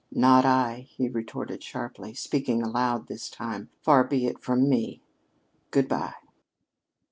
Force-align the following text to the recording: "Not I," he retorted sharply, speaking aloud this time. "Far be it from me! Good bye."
"Not 0.11 0.45
I," 0.45 0.87
he 0.89 1.09
retorted 1.09 1.61
sharply, 1.61 2.15
speaking 2.15 2.63
aloud 2.63 3.05
this 3.05 3.29
time. 3.29 3.69
"Far 3.83 4.03
be 4.03 4.25
it 4.25 4.39
from 4.39 4.67
me! 4.67 4.99
Good 5.69 5.87
bye." 5.87 6.15